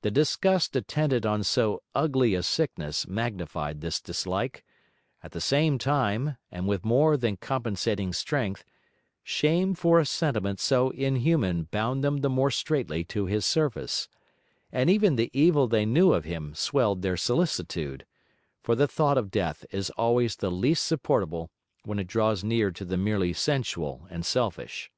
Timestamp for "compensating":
7.36-8.14